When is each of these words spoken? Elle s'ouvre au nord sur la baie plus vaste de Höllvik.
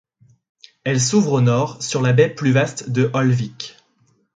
Elle 0.83 0.99
s'ouvre 0.99 1.33
au 1.33 1.41
nord 1.41 1.83
sur 1.83 2.01
la 2.01 2.11
baie 2.11 2.29
plus 2.33 2.51
vaste 2.51 2.89
de 2.89 3.11
Höllvik. 3.13 3.77